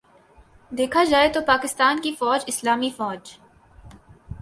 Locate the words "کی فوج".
2.01-2.43